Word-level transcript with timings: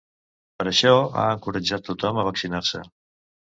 Per 0.61 0.65
això 0.71 0.93
ha 1.01 1.27
encoratjat 1.35 1.87
tothom 1.91 2.19
a 2.19 2.27
vaccinar-se. 2.31 2.85